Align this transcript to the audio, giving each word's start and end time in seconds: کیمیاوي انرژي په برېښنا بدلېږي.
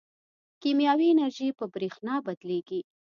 کیمیاوي 0.61 1.07
انرژي 1.13 1.49
په 1.59 1.65
برېښنا 1.73 2.13
بدلېږي. 2.25 2.81